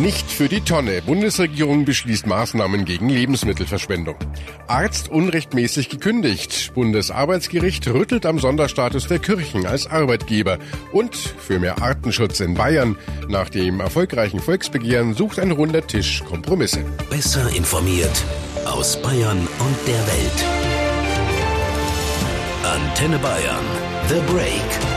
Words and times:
Nicht 0.00 0.30
für 0.30 0.48
die 0.48 0.60
Tonne. 0.60 1.00
Bundesregierung 1.00 1.86
beschließt 1.86 2.26
Maßnahmen 2.26 2.84
gegen 2.84 3.08
Lebensmittelverschwendung. 3.08 4.16
Arzt 4.66 5.08
unrechtmäßig 5.08 5.88
gekündigt. 5.88 6.74
Bundesarbeitsgericht 6.74 7.88
rüttelt 7.88 8.26
am 8.26 8.38
Sonderstatus 8.38 9.06
der 9.06 9.20
Kirchen 9.20 9.64
als 9.64 9.86
Arbeitgeber. 9.86 10.58
Und 10.92 11.16
für 11.16 11.58
mehr 11.58 11.80
Artenschutz 11.80 12.40
in 12.40 12.54
Bayern. 12.54 12.96
Nach 13.28 13.48
dem 13.48 13.80
erfolgreichen 13.80 14.40
Volksbegehren 14.40 15.14
sucht 15.14 15.38
ein 15.38 15.50
runder 15.50 15.86
Tisch 15.86 16.22
Kompromisse. 16.24 16.84
Besser 17.08 17.48
informiert 17.56 18.22
aus 18.66 19.00
Bayern 19.00 19.38
und 19.38 19.76
der 19.86 20.06
Welt. 20.06 20.44
Antenne 22.64 23.18
Bayern. 23.18 23.64
The 24.08 24.20
Break. 24.30 24.95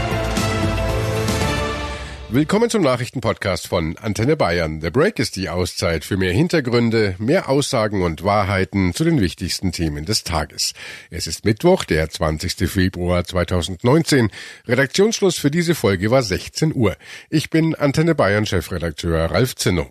Willkommen 2.32 2.70
zum 2.70 2.84
Nachrichtenpodcast 2.84 3.68
von 3.68 3.98
Antenne 3.98 4.38
Bayern. 4.38 4.82
The 4.82 4.91
Break 4.91 5.18
ist 5.18 5.36
die 5.36 5.50
Auszeit 5.50 6.06
für 6.06 6.15
mehr 6.15 6.32
Hintergründe, 6.32 7.15
mehr 7.18 7.50
Aussagen 7.50 8.04
und 8.04 8.24
Wahrheiten 8.24 8.93
zu 8.93 9.04
den 9.04 9.20
wichtigsten 9.20 9.71
Themen 9.71 10.06
des 10.06 10.24
Tages. 10.25 10.73
Es 11.10 11.25
ist 11.25 11.43
Mittwoch, 11.43 11.86
der 11.86 12.07
20. 12.07 12.70
Februar 12.70 13.23
2019. 13.23 14.29
Redaktionsschluss 14.68 15.39
für 15.39 15.50
diese 15.50 15.73
Folge 15.73 16.11
war 16.11 16.21
16 16.21 16.75
Uhr. 16.75 16.97
Ich 17.32 17.50
bin 17.50 17.73
Antenne 17.73 18.14
Bayern 18.14 18.46
Chefredakteur 18.46 19.32
Ralf 19.32 19.56
Zinno. 19.56 19.89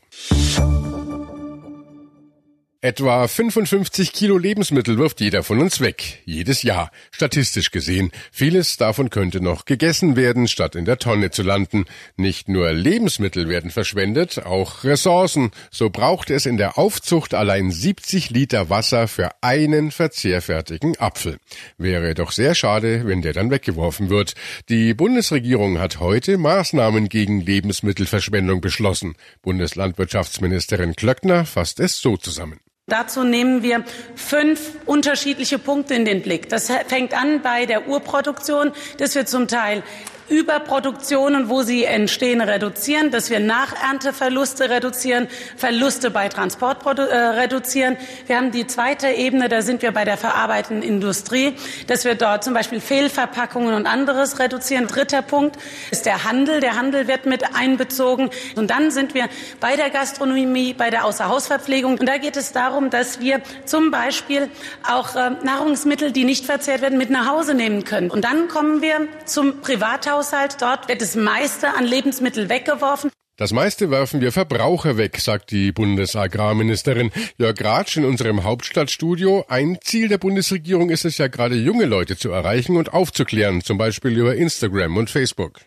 Etwa 2.81 3.27
55 3.27 4.13
Kilo 4.13 4.39
Lebensmittel 4.39 4.99
wirft 4.99 5.21
jeder 5.21 5.43
von 5.43 5.59
uns 5.59 5.81
weg, 5.81 6.23
jedes 6.27 6.63
Jahr, 6.63 6.93
statistisch 7.11 7.73
gesehen. 7.73 8.13
Vieles 8.31 8.77
davon 8.77 9.11
könnte 9.11 9.41
noch 9.41 9.65
gegessen 9.65 10.15
werden, 10.15 10.47
statt 10.47 10.77
in 10.77 10.85
der 10.85 11.01
Tonne 11.01 11.33
zu 11.33 11.43
landen. 11.43 11.87
Nicht 12.17 12.49
nur 12.49 12.71
Lebensmittel 12.71 13.49
werden 13.49 13.73
verschwendet, 13.73 14.47
auch 14.47 14.85
Ressourcen. 14.85 15.51
So 15.73 15.91
braucht 15.91 16.31
es 16.31 16.47
in 16.47 16.57
der 16.57 16.79
Aufzucht 16.79 17.35
allein 17.35 17.73
70 17.73 18.31
Liter 18.31 18.71
Wasser 18.71 19.09
für 19.09 19.31
einen 19.41 19.91
verzehrfertigen 19.91 20.97
Apfel. 21.01 21.39
Wäre 21.79 22.15
doch 22.15 22.31
sehr 22.31 22.55
schade, 22.55 23.09
wenn 23.09 23.23
der 23.23 23.33
dann 23.33 23.51
weggeworfen 23.51 24.09
wird. 24.09 24.35
Die 24.69 24.95
Bundesregierung 24.95 25.81
hat 25.81 25.99
heute 25.99 26.39
Maßnahmen 26.39 27.09
gegen 27.09 27.41
Lebensmittelverschwendung 27.41 28.61
beschlossen. 28.61 29.17
Bundeslandwirtschaftsministerin 29.43 30.95
Klöckner 30.95 31.45
fasst 31.45 31.81
es 31.81 32.01
so 32.01 32.17
zusammen. 32.17 32.61
Dazu 32.89 33.23
nehmen 33.23 33.63
wir 33.63 33.85
fünf 34.17 34.73
unterschiedliche 34.87 35.59
Punkte 35.59 35.95
in 35.95 36.07
den 36.07 36.23
Blick. 36.23 36.49
Das 36.49 36.73
fängt 36.87 37.13
an 37.13 37.43
bei 37.43 37.67
der 37.67 37.87
Urproduktion, 37.87 38.73
dass 38.97 39.15
wir 39.15 39.27
zum 39.27 39.47
Teil 39.47 39.83
Überproduktionen, 40.29 41.49
wo 41.49 41.63
sie 41.63 41.85
entstehen, 41.85 42.41
reduzieren, 42.41 43.11
dass 43.11 43.31
wir 43.31 43.41
Nachernteverluste 43.41 44.69
reduzieren, 44.69 45.29
Verluste 45.57 46.11
bei 46.11 46.29
Transport 46.29 46.87
äh, 46.99 47.17
reduzieren. 47.17 47.97
Wir 48.27 48.37
haben 48.37 48.51
die 48.51 48.67
zweite 48.67 49.09
Ebene, 49.09 49.49
da 49.49 49.63
sind 49.63 49.81
wir 49.81 49.93
bei 49.93 50.05
der 50.05 50.19
verarbeitenden 50.19 50.87
Industrie, 50.87 51.55
dass 51.87 52.05
wir 52.05 52.15
dort 52.15 52.45
zum 52.45 52.53
Beispiel 52.53 52.81
Fehlverpackungen 52.81 53.75
und 53.75 53.87
anderes 53.87 54.39
reduzieren. 54.39 54.87
Dritter 54.87 55.23
Punkt 55.23 55.57
ist 55.91 56.05
der 56.05 56.25
Handel. 56.25 56.61
Der 56.61 56.77
Handel 56.77 57.09
wird 57.09 57.25
mit 57.25 57.57
einbezogen. 57.57 58.31
Und 58.55 58.71
dann 58.71 58.91
sind 58.91 59.15
wir 59.15 59.29
bei 59.61 59.77
der 59.77 59.91
Gastronomie, 59.91 60.75
bei 60.75 60.91
der 60.91 61.05
Außerhausverpflegung. 61.05 61.99
Und 61.99 62.07
da 62.07 62.19
geht 62.19 62.37
es 62.37 62.53
darum, 62.53 62.91
dass 62.91 63.21
wir 63.21 63.41
zum 63.65 63.91
Beispiel 63.91 64.51
auch 64.87 65.17
äh, 65.17 65.31
Nahrungsmittel, 65.43 66.13
die 66.13 66.25
nicht 66.25 66.45
verzehrt 66.45 66.83
werden, 66.83 66.99
mit 66.99 67.09
nach 67.09 67.27
Hause 67.29 67.55
nehmen 67.55 67.85
können. 67.85 68.11
Und 68.11 68.25
dann 68.25 68.49
kommen 68.49 68.83
wir 68.83 69.09
zum 69.25 69.61
Privathaushalt. 69.61 70.18
Haushalt. 70.19 70.61
Dort 70.61 70.89
wird 70.89 71.01
das 71.01 71.15
meiste 71.15 71.75
an 71.75 71.85
Lebensmitteln 71.85 72.49
weggeworfen. 72.49 73.11
Das 73.39 73.53
meiste 73.53 73.89
werfen 73.93 74.21
wir 74.21 74.33
Verbraucher 74.33 74.97
weg, 74.97 75.21
sagt 75.21 75.53
die 75.53 75.71
Bundesagrarministerin 75.71 77.13
Jörg 77.37 77.55
Ratsch 77.63 77.97
in 77.97 78.05
unserem 78.05 78.43
Hauptstadtstudio. 78.43 79.45
Ein 79.47 79.79
Ziel 79.81 80.09
der 80.09 80.19
Bundesregierung 80.19 80.91
ist 80.91 81.05
es 81.05 81.19
ja 81.19 81.29
gerade 81.29 81.55
junge 81.55 81.85
Leute 81.85 82.17
zu 82.17 82.33
erreichen 82.33 82.77
und 82.77 82.93
aufzuklären, 82.93 83.63
zum 83.63 83.79
Beispiel 83.79 84.19
über 84.19 84.35
Instagram 84.35 84.97
und 84.97 85.09
Facebook. 85.09 85.61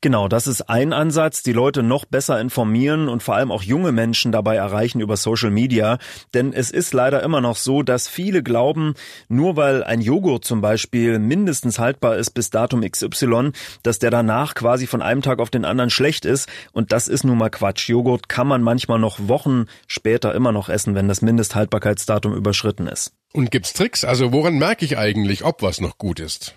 Genau, 0.00 0.28
das 0.28 0.46
ist 0.46 0.70
ein 0.70 0.92
Ansatz, 0.92 1.42
die 1.42 1.52
Leute 1.52 1.82
noch 1.82 2.04
besser 2.04 2.40
informieren 2.40 3.08
und 3.08 3.20
vor 3.20 3.34
allem 3.34 3.50
auch 3.50 3.64
junge 3.64 3.90
Menschen 3.90 4.30
dabei 4.30 4.54
erreichen 4.54 5.00
über 5.00 5.16
Social 5.16 5.50
Media. 5.50 5.98
Denn 6.34 6.52
es 6.52 6.70
ist 6.70 6.94
leider 6.94 7.24
immer 7.24 7.40
noch 7.40 7.56
so, 7.56 7.82
dass 7.82 8.06
viele 8.06 8.44
glauben, 8.44 8.94
nur 9.28 9.56
weil 9.56 9.82
ein 9.82 10.02
Joghurt 10.02 10.44
zum 10.44 10.60
Beispiel 10.60 11.18
mindestens 11.18 11.80
haltbar 11.80 12.16
ist 12.16 12.30
bis 12.30 12.50
Datum 12.50 12.88
XY, 12.88 13.50
dass 13.82 13.98
der 13.98 14.12
danach 14.12 14.54
quasi 14.54 14.86
von 14.86 15.02
einem 15.02 15.22
Tag 15.22 15.40
auf 15.40 15.50
den 15.50 15.64
anderen 15.64 15.90
schlecht 15.90 16.24
ist 16.24 16.48
und 16.70 16.92
das 16.92 17.07
ist 17.08 17.24
nun 17.24 17.38
mal 17.38 17.50
Quatsch. 17.50 17.88
Joghurt 17.88 18.28
kann 18.28 18.46
man 18.46 18.62
manchmal 18.62 18.98
noch 18.98 19.18
Wochen 19.28 19.66
später 19.86 20.34
immer 20.34 20.52
noch 20.52 20.68
essen, 20.68 20.94
wenn 20.94 21.08
das 21.08 21.22
Mindesthaltbarkeitsdatum 21.22 22.34
überschritten 22.34 22.86
ist. 22.86 23.12
Und 23.32 23.50
gibt's 23.50 23.72
Tricks? 23.72 24.04
Also 24.04 24.32
woran 24.32 24.58
merke 24.58 24.84
ich 24.84 24.96
eigentlich, 24.96 25.44
ob 25.44 25.62
was 25.62 25.80
noch 25.80 25.98
gut 25.98 26.20
ist? 26.20 26.54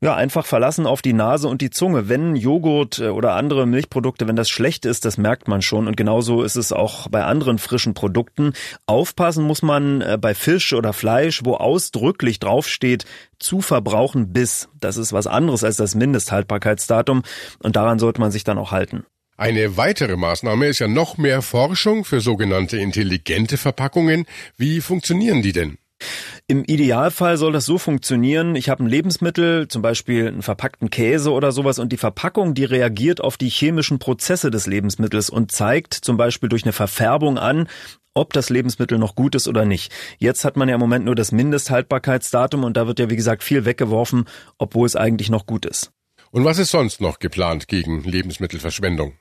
Ja, 0.00 0.16
einfach 0.16 0.46
verlassen 0.46 0.86
auf 0.86 1.02
die 1.02 1.12
Nase 1.12 1.46
und 1.46 1.60
die 1.60 1.70
Zunge. 1.70 2.08
Wenn 2.08 2.34
Joghurt 2.34 2.98
äh, 2.98 3.08
oder 3.08 3.34
andere 3.34 3.66
Milchprodukte, 3.66 4.26
wenn 4.26 4.36
das 4.36 4.48
schlecht 4.48 4.84
ist, 4.84 5.04
das 5.04 5.18
merkt 5.18 5.46
man 5.46 5.62
schon. 5.62 5.86
Und 5.86 5.96
genauso 5.96 6.42
ist 6.42 6.56
es 6.56 6.72
auch 6.72 7.08
bei 7.08 7.24
anderen 7.24 7.58
frischen 7.58 7.94
Produkten. 7.94 8.54
Aufpassen 8.86 9.44
muss 9.44 9.62
man 9.62 10.00
äh, 10.00 10.18
bei 10.20 10.34
Fisch 10.34 10.72
oder 10.72 10.92
Fleisch, 10.92 11.44
wo 11.44 11.54
ausdrücklich 11.54 12.40
draufsteht, 12.40 13.04
zu 13.38 13.60
verbrauchen 13.60 14.32
bis. 14.32 14.68
Das 14.80 14.96
ist 14.96 15.12
was 15.12 15.26
anderes 15.26 15.62
als 15.64 15.76
das 15.76 15.94
Mindesthaltbarkeitsdatum. 15.94 17.22
Und 17.62 17.76
daran 17.76 17.98
sollte 17.98 18.20
man 18.20 18.32
sich 18.32 18.44
dann 18.44 18.58
auch 18.58 18.72
halten. 18.72 19.04
Eine 19.42 19.76
weitere 19.76 20.16
Maßnahme 20.16 20.68
ist 20.68 20.78
ja 20.78 20.86
noch 20.86 21.18
mehr 21.18 21.42
Forschung 21.42 22.04
für 22.04 22.20
sogenannte 22.20 22.76
intelligente 22.76 23.56
Verpackungen. 23.56 24.24
Wie 24.56 24.80
funktionieren 24.80 25.42
die 25.42 25.50
denn? 25.50 25.78
Im 26.46 26.62
Idealfall 26.62 27.36
soll 27.36 27.50
das 27.50 27.66
so 27.66 27.76
funktionieren. 27.76 28.54
Ich 28.54 28.68
habe 28.68 28.84
ein 28.84 28.86
Lebensmittel, 28.86 29.66
zum 29.66 29.82
Beispiel 29.82 30.28
einen 30.28 30.42
verpackten 30.42 30.90
Käse 30.90 31.32
oder 31.32 31.50
sowas, 31.50 31.80
und 31.80 31.90
die 31.90 31.96
Verpackung, 31.96 32.54
die 32.54 32.62
reagiert 32.62 33.20
auf 33.20 33.36
die 33.36 33.48
chemischen 33.48 33.98
Prozesse 33.98 34.52
des 34.52 34.68
Lebensmittels 34.68 35.28
und 35.28 35.50
zeigt 35.50 35.92
zum 35.92 36.16
Beispiel 36.16 36.48
durch 36.48 36.62
eine 36.62 36.72
Verfärbung 36.72 37.36
an, 37.36 37.66
ob 38.14 38.32
das 38.34 38.48
Lebensmittel 38.48 38.96
noch 38.96 39.16
gut 39.16 39.34
ist 39.34 39.48
oder 39.48 39.64
nicht. 39.64 39.92
Jetzt 40.18 40.44
hat 40.44 40.56
man 40.56 40.68
ja 40.68 40.76
im 40.76 40.80
Moment 40.80 41.04
nur 41.04 41.16
das 41.16 41.32
Mindesthaltbarkeitsdatum 41.32 42.62
und 42.62 42.76
da 42.76 42.86
wird 42.86 43.00
ja, 43.00 43.10
wie 43.10 43.16
gesagt, 43.16 43.42
viel 43.42 43.64
weggeworfen, 43.64 44.26
obwohl 44.58 44.86
es 44.86 44.94
eigentlich 44.94 45.30
noch 45.30 45.46
gut 45.46 45.66
ist. 45.66 45.90
Und 46.30 46.44
was 46.44 46.58
ist 46.58 46.70
sonst 46.70 47.00
noch 47.00 47.18
geplant 47.18 47.66
gegen 47.66 48.04
Lebensmittelverschwendung? 48.04 49.14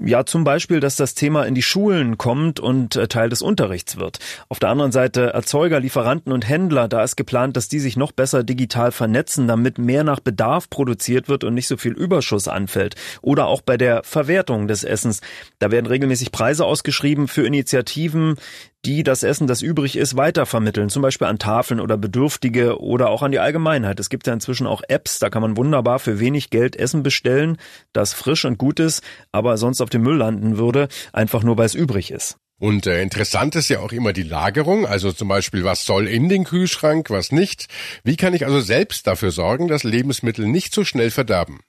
Ja, 0.00 0.26
zum 0.26 0.44
Beispiel, 0.44 0.80
dass 0.80 0.96
das 0.96 1.14
Thema 1.14 1.44
in 1.44 1.54
die 1.54 1.62
Schulen 1.62 2.18
kommt 2.18 2.60
und 2.60 2.96
äh, 2.96 3.08
Teil 3.08 3.28
des 3.28 3.42
Unterrichts 3.42 3.96
wird. 3.96 4.18
Auf 4.48 4.58
der 4.58 4.70
anderen 4.70 4.92
Seite 4.92 5.32
Erzeuger, 5.32 5.80
Lieferanten 5.80 6.32
und 6.32 6.48
Händler, 6.48 6.88
da 6.88 7.04
ist 7.04 7.16
geplant, 7.16 7.56
dass 7.56 7.68
die 7.68 7.80
sich 7.80 7.96
noch 7.96 8.12
besser 8.12 8.42
digital 8.42 8.92
vernetzen, 8.92 9.46
damit 9.46 9.78
mehr 9.78 10.04
nach 10.04 10.20
Bedarf 10.20 10.68
produziert 10.70 11.28
wird 11.28 11.44
und 11.44 11.54
nicht 11.54 11.68
so 11.68 11.76
viel 11.76 11.92
Überschuss 11.92 12.48
anfällt. 12.48 12.96
Oder 13.22 13.46
auch 13.46 13.60
bei 13.60 13.76
der 13.76 14.02
Verwertung 14.02 14.68
des 14.68 14.84
Essens. 14.84 15.20
Da 15.58 15.70
werden 15.70 15.86
regelmäßig 15.86 16.32
Preise 16.32 16.64
ausgeschrieben 16.64 17.28
für 17.28 17.46
Initiativen, 17.46 18.36
die 18.84 19.02
das 19.02 19.22
Essen, 19.22 19.46
das 19.46 19.62
übrig 19.62 19.96
ist, 19.96 20.16
weitervermitteln, 20.16 20.90
zum 20.90 21.02
Beispiel 21.02 21.26
an 21.26 21.38
Tafeln 21.38 21.80
oder 21.80 21.96
Bedürftige 21.96 22.80
oder 22.80 23.08
auch 23.10 23.22
an 23.22 23.32
die 23.32 23.38
Allgemeinheit. 23.38 23.98
Es 24.00 24.10
gibt 24.10 24.26
ja 24.26 24.32
inzwischen 24.32 24.66
auch 24.66 24.82
Apps, 24.88 25.18
da 25.18 25.30
kann 25.30 25.42
man 25.42 25.56
wunderbar 25.56 25.98
für 25.98 26.20
wenig 26.20 26.50
Geld 26.50 26.76
Essen 26.76 27.02
bestellen, 27.02 27.56
das 27.92 28.12
frisch 28.12 28.44
und 28.44 28.58
gut 28.58 28.80
ist, 28.80 29.02
aber 29.32 29.56
sonst 29.56 29.80
auf 29.80 29.90
dem 29.90 30.02
Müll 30.02 30.16
landen 30.16 30.58
würde, 30.58 30.88
einfach 31.12 31.42
nur 31.42 31.56
weil 31.56 31.66
es 31.66 31.74
übrig 31.74 32.10
ist. 32.10 32.36
Und 32.60 32.86
äh, 32.86 33.02
interessant 33.02 33.56
ist 33.56 33.68
ja 33.68 33.80
auch 33.80 33.92
immer 33.92 34.12
die 34.12 34.22
Lagerung, 34.22 34.86
also 34.86 35.12
zum 35.12 35.28
Beispiel, 35.28 35.64
was 35.64 35.84
soll 35.84 36.06
in 36.06 36.28
den 36.28 36.44
Kühlschrank, 36.44 37.10
was 37.10 37.32
nicht. 37.32 37.66
Wie 38.04 38.16
kann 38.16 38.32
ich 38.32 38.46
also 38.46 38.60
selbst 38.60 39.06
dafür 39.06 39.32
sorgen, 39.32 39.68
dass 39.68 39.82
Lebensmittel 39.82 40.46
nicht 40.46 40.72
so 40.72 40.84
schnell 40.84 41.10
verderben? 41.10 41.60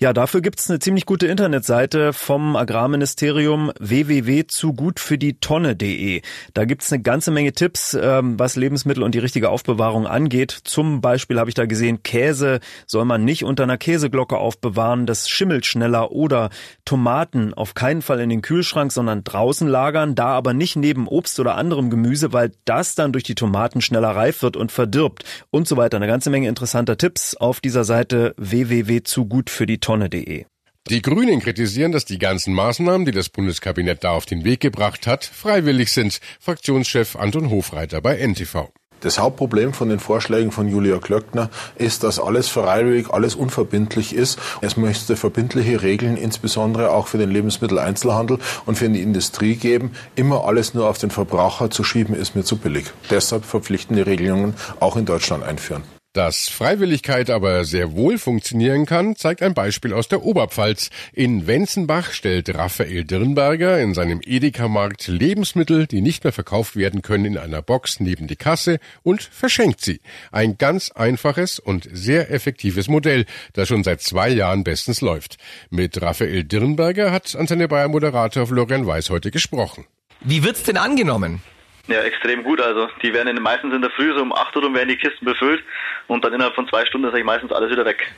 Ja, 0.00 0.12
dafür 0.14 0.40
gibt's 0.40 0.70
eine 0.70 0.78
ziemlich 0.78 1.04
gute 1.04 1.26
Internetseite 1.26 2.14
vom 2.14 2.56
Agrarministerium 2.56 3.70
www.zugutfürdietonne.de. 3.78 6.22
Da 6.54 6.64
gibt's 6.64 6.90
eine 6.90 7.02
ganze 7.02 7.30
Menge 7.30 7.52
Tipps, 7.52 7.94
ähm, 8.00 8.38
was 8.38 8.56
Lebensmittel 8.56 9.02
und 9.02 9.14
die 9.14 9.18
richtige 9.18 9.50
Aufbewahrung 9.50 10.06
angeht. 10.06 10.58
Zum 10.64 11.02
Beispiel 11.02 11.38
habe 11.38 11.50
ich 11.50 11.54
da 11.54 11.66
gesehen, 11.66 12.02
Käse 12.02 12.60
soll 12.86 13.04
man 13.04 13.26
nicht 13.26 13.44
unter 13.44 13.64
einer 13.64 13.76
Käseglocke 13.76 14.38
aufbewahren, 14.38 15.04
das 15.04 15.28
schimmelt 15.28 15.66
schneller 15.66 16.12
oder 16.12 16.48
Tomaten 16.86 17.52
auf 17.52 17.74
keinen 17.74 18.00
Fall 18.00 18.20
in 18.20 18.30
den 18.30 18.40
Kühlschrank, 18.40 18.92
sondern 18.92 19.22
draußen 19.22 19.68
lagern, 19.68 20.14
da 20.14 20.28
aber 20.28 20.54
nicht 20.54 20.76
neben 20.76 21.08
Obst 21.08 21.38
oder 21.40 21.56
anderem 21.56 21.90
Gemüse, 21.90 22.32
weil 22.32 22.52
das 22.64 22.94
dann 22.94 23.12
durch 23.12 23.24
die 23.24 23.34
Tomaten 23.34 23.82
schneller 23.82 24.16
reif 24.16 24.40
wird 24.40 24.56
und 24.56 24.72
verdirbt 24.72 25.24
und 25.50 25.68
so 25.68 25.76
weiter. 25.76 25.98
Eine 25.98 26.06
ganze 26.06 26.30
Menge 26.30 26.48
interessanter 26.48 26.96
Tipps 26.96 27.34
auf 27.34 27.60
dieser 27.60 27.84
Seite 27.84 28.32
www.zugut 28.38 29.49
für 29.50 29.66
die 29.66 29.78
Tonne.de. 29.78 30.44
Die 30.88 31.02
Grünen 31.02 31.40
kritisieren, 31.40 31.92
dass 31.92 32.04
die 32.04 32.18
ganzen 32.18 32.54
Maßnahmen, 32.54 33.04
die 33.04 33.12
das 33.12 33.28
Bundeskabinett 33.28 34.02
da 34.02 34.10
auf 34.10 34.26
den 34.26 34.44
Weg 34.44 34.60
gebracht 34.60 35.06
hat, 35.06 35.24
freiwillig 35.24 35.92
sind. 35.92 36.20
Fraktionschef 36.40 37.16
Anton 37.16 37.50
Hofreiter 37.50 38.00
bei 38.00 38.16
NTV. 38.16 38.70
Das 39.00 39.18
Hauptproblem 39.18 39.72
von 39.72 39.88
den 39.88 39.98
Vorschlägen 39.98 40.52
von 40.52 40.68
Julia 40.68 40.98
Klöckner 40.98 41.48
ist, 41.76 42.02
dass 42.02 42.18
alles 42.18 42.48
freiwillig, 42.48 43.08
alles 43.10 43.34
unverbindlich 43.34 44.14
ist. 44.14 44.38
Es 44.60 44.76
müsste 44.76 45.16
verbindliche 45.16 45.82
Regeln, 45.82 46.16
insbesondere 46.16 46.90
auch 46.90 47.06
für 47.06 47.18
den 47.18 47.30
Lebensmitteleinzelhandel 47.30 48.38
und 48.66 48.76
für 48.76 48.88
die 48.88 49.02
Industrie 49.02 49.56
geben. 49.56 49.92
Immer 50.16 50.44
alles 50.44 50.74
nur 50.74 50.88
auf 50.88 50.98
den 50.98 51.10
Verbraucher 51.10 51.70
zu 51.70 51.82
schieben, 51.82 52.14
ist 52.14 52.36
mir 52.36 52.44
zu 52.44 52.56
billig. 52.56 52.86
Deshalb 53.08 53.44
verpflichtende 53.44 54.06
Regelungen 54.06 54.54
auch 54.80 54.96
in 54.96 55.06
Deutschland 55.06 55.44
einführen. 55.44 55.82
Dass 56.12 56.48
Freiwilligkeit 56.48 57.30
aber 57.30 57.64
sehr 57.64 57.92
wohl 57.92 58.18
funktionieren 58.18 58.84
kann, 58.84 59.14
zeigt 59.14 59.44
ein 59.44 59.54
Beispiel 59.54 59.92
aus 59.92 60.08
der 60.08 60.24
Oberpfalz. 60.24 60.90
In 61.12 61.46
Wenzenbach 61.46 62.10
stellt 62.10 62.52
Raphael 62.52 63.04
Dirnberger 63.04 63.78
in 63.80 63.94
seinem 63.94 64.20
Edeka-Markt 64.20 65.06
Lebensmittel, 65.06 65.86
die 65.86 66.00
nicht 66.00 66.24
mehr 66.24 66.32
verkauft 66.32 66.74
werden 66.74 67.02
können, 67.02 67.26
in 67.26 67.38
einer 67.38 67.62
Box 67.62 68.00
neben 68.00 68.26
die 68.26 68.34
Kasse 68.34 68.80
und 69.04 69.22
verschenkt 69.22 69.82
sie. 69.82 70.00
Ein 70.32 70.58
ganz 70.58 70.90
einfaches 70.90 71.60
und 71.60 71.88
sehr 71.92 72.32
effektives 72.32 72.88
Modell, 72.88 73.24
das 73.52 73.68
schon 73.68 73.84
seit 73.84 74.00
zwei 74.00 74.30
Jahren 74.30 74.64
bestens 74.64 75.02
läuft. 75.02 75.36
Mit 75.70 76.02
Raphael 76.02 76.42
Dirnberger 76.42 77.12
hat 77.12 77.36
Antenne 77.36 77.68
Bayern 77.68 77.92
Moderator 77.92 78.48
Florian 78.48 78.84
Weiß 78.84 79.10
heute 79.10 79.30
gesprochen. 79.30 79.86
Wie 80.22 80.42
wird's 80.42 80.64
denn 80.64 80.76
angenommen? 80.76 81.40
Ja, 81.88 82.02
extrem 82.02 82.44
gut. 82.44 82.60
Also 82.60 82.88
die 83.02 83.12
werden 83.12 83.36
in, 83.36 83.42
meistens 83.42 83.74
in 83.74 83.82
der 83.82 83.90
Früh 83.90 84.14
so 84.14 84.22
um 84.22 84.32
8 84.32 84.56
Uhr 84.56 84.74
werden 84.74 84.88
die 84.88 84.96
Kisten 84.96 85.24
befüllt 85.24 85.62
und 86.06 86.24
dann 86.24 86.32
innerhalb 86.32 86.54
von 86.54 86.68
zwei 86.68 86.86
Stunden 86.86 87.08
ist 87.08 87.14
eigentlich 87.14 87.24
meistens 87.24 87.52
alles 87.52 87.70
wieder 87.70 87.84
weg. 87.84 88.12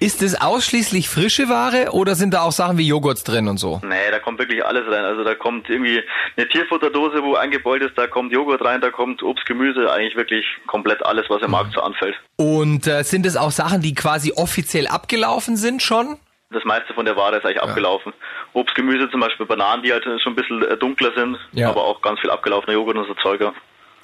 Ist 0.00 0.22
es 0.22 0.40
ausschließlich 0.40 1.08
frische 1.08 1.48
Ware 1.48 1.92
oder 1.92 2.14
sind 2.14 2.34
da 2.34 2.42
auch 2.42 2.52
Sachen 2.52 2.78
wie 2.78 2.86
Joghurts 2.88 3.24
drin 3.24 3.48
und 3.48 3.58
so? 3.58 3.80
Nee, 3.84 4.10
da 4.10 4.18
kommt 4.18 4.38
wirklich 4.38 4.64
alles 4.64 4.86
rein. 4.86 5.04
Also 5.04 5.22
da 5.22 5.34
kommt 5.34 5.68
irgendwie 5.68 6.02
eine 6.36 6.48
Tierfutterdose, 6.48 7.22
wo 7.22 7.34
eingebeult 7.34 7.82
ist, 7.82 7.96
da 7.96 8.06
kommt 8.06 8.32
Joghurt 8.32 8.64
rein, 8.64 8.80
da 8.80 8.90
kommt 8.90 9.22
Obst, 9.22 9.46
Gemüse, 9.46 9.92
eigentlich 9.92 10.16
wirklich 10.16 10.44
komplett 10.66 11.04
alles, 11.04 11.26
was 11.28 11.42
im. 11.42 11.52
Markt 11.52 11.74
so 11.74 11.82
anfällt. 11.82 12.16
Und 12.36 12.86
äh, 12.86 13.04
sind 13.04 13.26
es 13.26 13.36
auch 13.36 13.50
Sachen, 13.50 13.82
die 13.82 13.94
quasi 13.94 14.32
offiziell 14.34 14.88
abgelaufen 14.88 15.56
sind 15.56 15.82
schon? 15.82 16.16
Das 16.52 16.64
meiste 16.64 16.94
von 16.94 17.04
der 17.04 17.16
Ware 17.16 17.36
ist 17.36 17.44
eigentlich 17.44 17.56
ja. 17.56 17.62
abgelaufen. 17.62 18.12
Obst, 18.52 18.74
Gemüse, 18.74 19.10
zum 19.10 19.20
Beispiel 19.20 19.46
Bananen, 19.46 19.82
die 19.82 19.92
halt 19.92 20.04
schon 20.04 20.32
ein 20.32 20.36
bisschen 20.36 20.62
äh, 20.62 20.76
dunkler 20.76 21.12
sind, 21.16 21.38
ja. 21.52 21.68
aber 21.68 21.84
auch 21.84 22.02
ganz 22.02 22.20
viel 22.20 22.30
abgelaufener 22.30 22.74
Joghurt 22.74 22.96
und 22.96 23.06
so 23.06 23.14
Zeuger. 23.14 23.54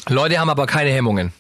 Leute 0.09 0.39
haben 0.39 0.50
aber 0.50 0.67
keine 0.67 0.91
Hemmungen. 0.91 1.33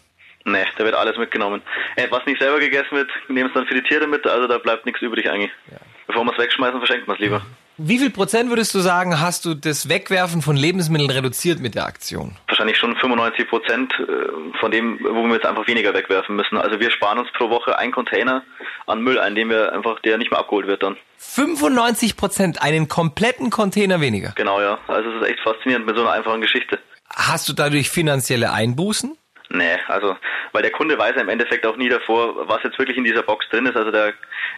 Nee, 0.44 0.64
da 0.76 0.84
wird 0.84 0.94
alles 0.94 1.16
mitgenommen. 1.16 1.62
Äh, 1.96 2.06
was 2.10 2.24
nicht 2.26 2.40
selber 2.40 2.58
gegessen 2.58 2.92
wird, 2.92 3.10
nehmen 3.28 3.48
es 3.48 3.54
dann 3.54 3.66
für 3.66 3.74
die 3.74 3.82
Tiere 3.82 4.06
mit, 4.06 4.26
also 4.26 4.46
da 4.46 4.58
bleibt 4.58 4.86
nichts 4.86 5.02
übrig 5.02 5.28
eigentlich. 5.30 5.50
Ja. 5.70 5.78
Bevor 6.06 6.24
wir 6.24 6.32
es 6.32 6.38
wegschmeißen, 6.38 6.78
verschenkt 6.78 7.06
man 7.06 7.16
es 7.16 7.20
lieber. 7.20 7.42
Wie 7.80 8.00
viel 8.00 8.10
Prozent 8.10 8.50
würdest 8.50 8.74
du 8.74 8.80
sagen, 8.80 9.20
hast 9.20 9.44
du 9.44 9.54
das 9.54 9.88
Wegwerfen 9.88 10.42
von 10.42 10.56
Lebensmitteln 10.56 11.10
reduziert 11.10 11.60
mit 11.60 11.76
der 11.76 11.86
Aktion? 11.86 12.36
Wahrscheinlich 12.48 12.76
schon 12.76 12.96
95 12.96 13.48
Prozent 13.48 13.92
äh, 14.00 14.58
von 14.58 14.72
dem, 14.72 14.98
wo 15.00 15.22
wir 15.22 15.34
jetzt 15.34 15.46
einfach 15.46 15.68
weniger 15.68 15.94
wegwerfen 15.94 16.34
müssen. 16.34 16.58
Also 16.58 16.80
wir 16.80 16.90
sparen 16.90 17.20
uns 17.20 17.28
pro 17.38 17.50
Woche 17.50 17.78
einen 17.78 17.92
Container 17.92 18.42
an 18.88 19.00
Müll 19.00 19.20
ein, 19.20 19.36
den 19.36 19.48
wir 19.48 19.72
einfach, 19.72 20.00
der 20.00 20.18
nicht 20.18 20.32
mehr 20.32 20.40
abgeholt 20.40 20.66
wird 20.66 20.82
dann. 20.82 20.96
95 21.18 22.16
Prozent, 22.16 22.62
einen 22.62 22.88
kompletten 22.88 23.50
Container 23.50 24.00
weniger? 24.00 24.32
Genau, 24.34 24.60
ja. 24.60 24.80
Also 24.88 25.10
es 25.10 25.22
ist 25.22 25.28
echt 25.28 25.40
faszinierend 25.44 25.86
mit 25.86 25.94
so 25.94 26.02
einer 26.02 26.10
einfachen 26.10 26.40
Geschichte. 26.40 26.80
Hast 27.14 27.48
du 27.48 27.52
dadurch 27.52 27.90
finanzielle 27.90 28.52
Einbußen? 28.52 29.16
Nee, 29.50 29.78
also, 29.86 30.16
weil 30.50 30.62
der 30.62 30.72
Kunde 30.72 30.98
weiß 30.98 31.14
ja 31.14 31.22
im 31.22 31.28
Endeffekt 31.28 31.64
auch 31.64 31.76
nie 31.76 31.88
davor, 31.88 32.48
was 32.48 32.60
jetzt 32.64 32.78
wirklich 32.80 32.98
in 32.98 33.04
dieser 33.04 33.22
Box 33.22 33.48
drin 33.50 33.66
ist. 33.66 33.76
Also 33.76 33.92
da 33.92 34.08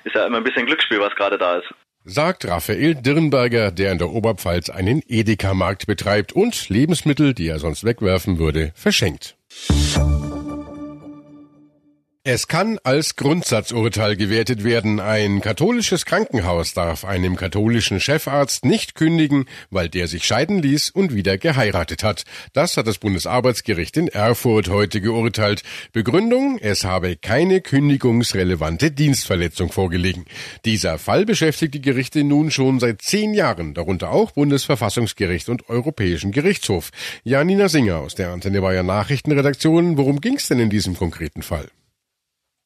ist 0.05 0.14
ja 0.14 0.25
immer 0.25 0.38
ein 0.38 0.44
bisschen 0.44 0.64
Glücksspiel, 0.64 1.00
was 1.00 1.14
gerade 1.16 1.37
da 1.37 1.56
ist. 1.56 1.69
Sagt 2.05 2.49
Raphael 2.49 2.94
Dirnberger, 2.94 3.70
der 3.70 3.93
in 3.93 3.99
der 3.99 4.11
Oberpfalz 4.11 4.70
einen 4.70 5.02
Edeka-Markt 5.06 5.87
betreibt 5.87 6.32
und 6.32 6.70
Lebensmittel, 6.70 7.35
die 7.35 7.49
er 7.49 7.58
sonst 7.58 7.85
wegwerfen 7.85 8.38
würde, 8.38 8.73
verschenkt. 8.75 9.37
Es 12.22 12.49
kann 12.49 12.78
als 12.84 13.17
Grundsatzurteil 13.17 14.14
gewertet 14.14 14.62
werden, 14.62 15.00
ein 15.00 15.40
katholisches 15.40 16.05
Krankenhaus 16.05 16.75
darf 16.75 17.06
einem 17.06 17.34
katholischen 17.34 17.99
Chefarzt 17.99 18.67
nicht 18.67 18.94
kündigen, 18.94 19.46
weil 19.70 19.88
der 19.88 20.06
sich 20.06 20.26
scheiden 20.26 20.61
ließ 20.61 20.90
und 20.90 21.14
wieder 21.14 21.38
geheiratet 21.38 22.05
hat. 22.05 22.25
Das 22.52 22.76
hat 22.76 22.87
das 22.87 22.99
Bundesarbeitsgericht 22.99 23.96
in 23.96 24.08
Erfurt 24.08 24.69
heute 24.69 25.00
geurteilt. 25.00 25.62
Begründung, 25.94 26.58
es 26.58 26.84
habe 26.84 27.17
keine 27.17 27.62
kündigungsrelevante 27.62 28.90
Dienstverletzung 28.90 29.73
vorgelegen. 29.73 30.26
Dieser 30.66 30.99
Fall 30.99 31.25
beschäftigt 31.25 31.73
die 31.73 31.81
Gerichte 31.81 32.23
nun 32.23 32.50
schon 32.50 32.81
seit 32.81 33.00
zehn 33.00 33.32
Jahren, 33.32 33.73
darunter 33.73 34.11
auch 34.11 34.32
Bundesverfassungsgericht 34.32 35.49
und 35.49 35.70
Europäischen 35.70 36.32
Gerichtshof. 36.32 36.90
Janina 37.25 37.70
Singer 37.70 37.96
aus 37.96 38.14
der 38.14 38.28
Antenne 38.28 38.61
Bayern 38.61 38.84
Nachrichtenredaktion, 38.84 39.96
worum 39.96 40.20
ging 40.20 40.34
es 40.34 40.49
denn 40.49 40.58
in 40.58 40.69
diesem 40.69 40.94
konkreten 40.99 41.40
Fall? 41.40 41.70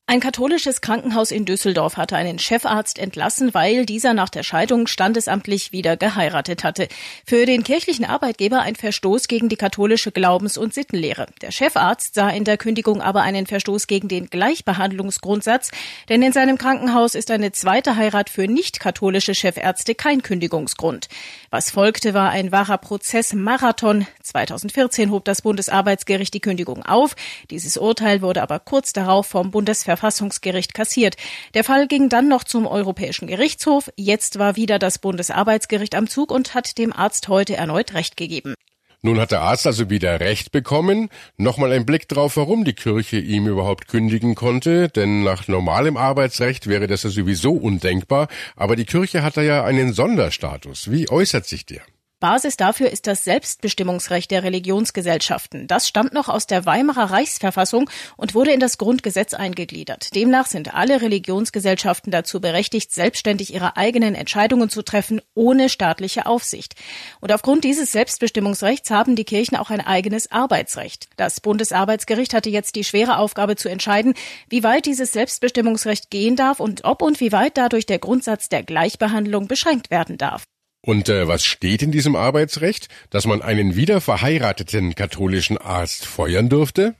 Ein 0.07 0.21
katholisches 0.21 0.83
Krankenhaus 0.83 1.31
in 1.31 1.47
Düsseldorf 1.47 1.97
hatte 1.97 2.15
einen 2.15 2.39
Chefarzt 2.39 2.99
entlassen, 2.99 3.55
weil 3.55 3.87
dieser 3.87 4.13
nach 4.13 4.29
der 4.29 4.43
Scheidung 4.43 4.87
standesamtlich 4.87 5.73
wieder 5.73 5.97
geheiratet 5.97 6.63
hatte. 6.63 6.89
Für 7.25 7.47
den 7.47 7.65
kirchlichen 7.65 8.05
Arbeitgeber 8.05 8.61
ein 8.61 8.77
Verstoß 8.77 9.29
gegen 9.29 9.49
die 9.49 9.57
katholische 9.57 10.13
Glaubens- 10.13 10.59
und 10.59 10.75
Sittenlehre. 10.75 11.29
Der 11.41 11.53
Chefarzt 11.53 12.17
sah 12.17 12.29
in 12.29 12.45
der 12.45 12.59
Kündigung 12.59 13.01
aber 13.01 13.23
einen 13.23 13.47
Verstoß 13.47 13.87
gegen 13.87 14.09
den 14.09 14.29
Gleichbehandlungsgrundsatz, 14.29 15.71
denn 16.11 16.21
in 16.21 16.35
seinem 16.35 16.59
Krankenhaus 16.59 17.15
ist 17.15 17.31
eine 17.31 17.53
zweite 17.53 17.97
Heirat 17.97 18.29
für 18.29 18.47
nicht-katholische 18.47 19.35
Chefärzte 19.35 19.95
kein 19.95 20.21
Kündigungsgrund. 20.21 21.09
Was 21.49 21.71
folgte, 21.71 22.13
war 22.13 22.29
ein 22.29 22.53
wahrer 22.53 22.77
Prozessmarathon. 22.77 24.07
2014 24.23 25.11
hob 25.11 25.25
das 25.25 25.41
Bundesarbeitsgericht 25.41 26.35
die 26.35 26.41
Kündigung 26.41 26.85
auf. 26.85 27.17
Dieses 27.49 27.79
Urteil 27.79 28.21
wurde 28.21 28.43
aber 28.43 28.59
kurz 28.59 28.93
darauf 28.93 29.27
vom 29.27 29.51
Bundesver 29.51 29.94
Verfassungsgericht 29.97 30.75
kassiert. 30.75 31.17
Der 31.55 31.63
Fall 31.63 31.87
ging 31.87 32.09
dann 32.09 32.29
noch 32.29 32.43
zum 32.43 32.67
Europäischen 32.67 33.29
Gerichtshof. 33.29 33.91
Jetzt 33.97 34.39
war 34.39 34.57
wieder 34.57 34.81
das 34.81 34.99
Bundesarbeitsgericht 34.99 35.95
am 35.95 36.09
Zug 36.09 36.33
und 36.33 36.55
hat 36.55 36.79
dem 36.79 36.93
Arzt 36.93 37.29
heute 37.29 37.57
erneut 37.57 37.95
Recht 37.95 38.17
gegeben. 38.17 38.55
Nun 39.03 39.21
hat 39.21 39.33
der 39.33 39.43
Arzt 39.43 39.67
also 39.67 39.91
wieder 39.91 40.19
Recht 40.19 40.51
bekommen. 40.51 41.11
Nochmal 41.37 41.73
ein 41.73 41.85
Blick 41.85 42.09
drauf, 42.09 42.39
warum 42.39 42.65
die 42.65 42.73
Kirche 42.73 43.19
ihm 43.19 43.47
überhaupt 43.47 43.87
kündigen 43.87 44.35
konnte, 44.35 44.89
denn 44.89 45.23
nach 45.23 45.47
normalem 45.47 45.99
Arbeitsrecht 45.99 46.67
wäre 46.67 46.87
das 46.87 47.03
ja 47.03 47.11
sowieso 47.11 47.53
undenkbar, 47.53 48.29
aber 48.57 48.77
die 48.77 48.87
Kirche 48.87 49.23
hat 49.23 49.37
da 49.37 49.43
ja 49.43 49.63
einen 49.63 49.93
Sonderstatus. 49.93 50.91
Wie 50.91 51.11
äußert 51.11 51.45
sich 51.47 51.67
der? 51.67 51.83
Basis 52.25 52.57
dafür 52.57 52.89
ist 52.89 53.07
das 53.07 53.23
Selbstbestimmungsrecht 53.25 54.31
der 54.31 54.45
Religionsgesellschaften. 54.45 55.67
Das 55.67 55.87
stammt 55.87 56.15
noch 56.15 56.31
aus 56.31 56.47
der 56.47 56.65
Weimarer 56.65 57.11
Reichsverfassung 57.11 57.91
und 58.17 58.35
wurde 58.35 58.51
in 58.51 58.61
das 58.61 58.79
Grundgesetz 58.79 59.35
eingegliedert. 59.35 60.15
Demnach 60.15 60.47
sind 60.47 60.73
alle 60.73 61.03
Religionsgesellschaften 61.03 62.11
dazu 62.11 62.41
berechtigt, 62.41 62.95
selbstständig 62.95 63.53
ihre 63.53 63.77
eigenen 63.77 64.15
Entscheidungen 64.15 64.71
zu 64.71 64.81
treffen, 64.81 65.21
ohne 65.35 65.69
staatliche 65.69 66.25
Aufsicht. 66.25 66.77
Und 67.21 67.31
aufgrund 67.31 67.63
dieses 67.63 67.93
Selbstbestimmungsrechts 67.93 68.91
haben 68.91 69.17
die 69.17 69.25
Kirchen 69.25 69.59
auch 69.59 69.69
ein 69.69 69.83
eigenes 69.83 70.33
Arbeitsrecht. 70.33 71.09
Das 71.19 71.43
Bundesarbeitsgericht 71.43 72.33
hatte 72.33 72.49
jetzt 72.49 72.75
die 72.77 72.85
schwere 72.85 73.19
Aufgabe 73.19 73.57
zu 73.57 73.69
entscheiden, 73.69 74.15
wie 74.49 74.63
weit 74.63 74.87
dieses 74.87 75.13
Selbstbestimmungsrecht 75.13 76.09
gehen 76.09 76.37
darf 76.37 76.59
und 76.59 76.87
ob 76.87 77.03
und 77.03 77.21
wie 77.21 77.33
weit 77.33 77.59
dadurch 77.59 77.85
der 77.85 77.99
Grundsatz 77.99 78.49
der 78.49 78.63
Gleichbehandlung 78.63 79.47
beschränkt 79.47 79.91
werden 79.91 80.17
darf. 80.17 80.45
Und 80.85 81.09
äh, 81.09 81.27
was 81.27 81.47
steht 81.47 81.81
in 81.81 81.93
diesem 81.93 82.15
Arbeitsrecht? 82.15 82.89
Dass 83.09 83.25
man 83.25 83.41
einen 83.41 83.75
wieder 83.75 84.03
verheirateten 84.03 84.95
katholischen 84.95 85.57
Arzt 85.57 86.05
feuern 86.05 86.51
dürfte? 86.51 86.95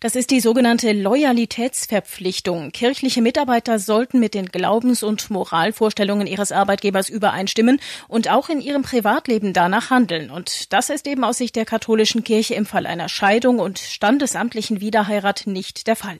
Das 0.00 0.16
ist 0.16 0.30
die 0.30 0.40
sogenannte 0.40 0.92
Loyalitätsverpflichtung. 0.92 2.72
Kirchliche 2.72 3.22
Mitarbeiter 3.22 3.78
sollten 3.78 4.20
mit 4.20 4.34
den 4.34 4.46
Glaubens- 4.46 5.02
und 5.02 5.30
Moralvorstellungen 5.30 6.26
ihres 6.26 6.52
Arbeitgebers 6.52 7.08
übereinstimmen 7.08 7.80
und 8.06 8.30
auch 8.30 8.50
in 8.50 8.60
ihrem 8.60 8.82
Privatleben 8.82 9.54
danach 9.54 9.88
handeln. 9.88 10.30
Und 10.30 10.70
das 10.74 10.90
ist 10.90 11.06
eben 11.06 11.24
aus 11.24 11.38
Sicht 11.38 11.56
der 11.56 11.64
katholischen 11.64 12.24
Kirche 12.24 12.54
im 12.54 12.66
Fall 12.66 12.84
einer 12.84 13.08
Scheidung 13.08 13.60
und 13.60 13.78
standesamtlichen 13.78 14.82
Wiederheirat 14.82 15.46
nicht 15.46 15.86
der 15.86 15.96
Fall. 15.96 16.18